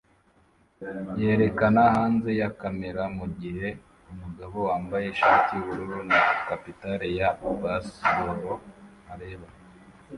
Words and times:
yerekana 1.21 1.81
hanze 1.95 2.29
ya 2.41 2.49
kamera 2.59 3.03
mugihe 3.17 3.69
umugabo 4.11 4.55
wambaye 4.67 5.05
ishati 5.13 5.49
yubururu 5.55 5.99
na 6.09 6.19
capitale 6.47 7.05
ya 7.19 7.29
baseball 7.61 8.61
areba 9.13 9.47